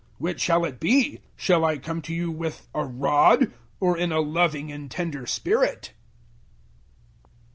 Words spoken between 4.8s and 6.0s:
tender spirit?